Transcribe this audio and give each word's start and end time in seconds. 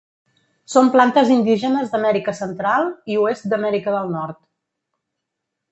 Són 0.75 0.87
plantes 0.95 1.29
indígenes 1.35 1.91
d'Amèrica 1.93 2.35
Central 2.41 2.91
i 3.17 3.21
oest 3.27 3.49
d'Amèrica 3.53 3.95
del 3.99 4.13
Nord. 4.19 4.43